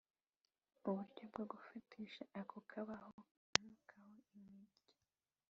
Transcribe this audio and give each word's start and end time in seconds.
Uburyo 0.89 1.23
bwo 1.31 1.43
gufatisha 1.51 2.23
ako 2.39 2.57
kabaho 2.71 3.09
kamanukaho 3.51 4.15
imirya 4.35 4.77